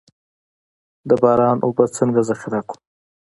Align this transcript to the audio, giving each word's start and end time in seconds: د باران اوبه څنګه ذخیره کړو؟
د 1.09 1.11
باران 1.21 1.57
اوبه 1.65 1.85
څنګه 1.97 2.21
ذخیره 2.29 2.61
کړو؟ 2.67 2.79